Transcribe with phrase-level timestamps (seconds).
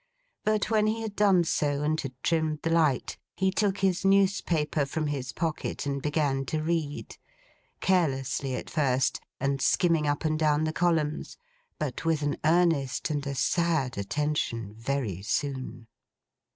[0.43, 4.83] But, when he had done so, and had trimmed the light, he took his newspaper
[4.87, 7.15] from his pocket, and began to read.
[7.81, 11.37] Carelessly at first, and skimming up and down the columns;
[11.77, 15.85] but with an earnest and a sad attention, very soon.